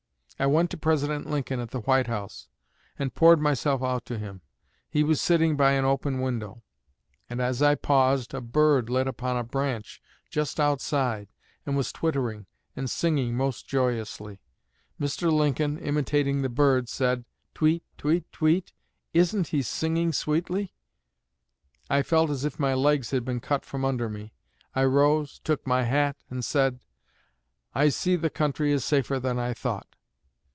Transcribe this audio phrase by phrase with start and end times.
[0.39, 2.47] I went to President Lincoln at the White House,
[2.97, 4.41] and poured myself out to him.
[4.89, 6.63] He was sitting by an open window;
[7.29, 10.01] and as I paused, a bird lit upon a branch
[10.31, 11.27] just outside
[11.63, 14.41] and was twittering and singing most joyously.
[14.99, 15.31] Mr.
[15.31, 17.23] Lincoln, imitating the bird, said:
[17.53, 18.73] 'Tweet, tweet, tweet;
[19.13, 20.73] isn't he singing sweetly?'
[21.87, 24.33] I felt as if my legs had been cut from under me.
[24.73, 26.79] I rose, took my hat, and said,
[27.75, 29.85] 'I see the country is safer than I thought.'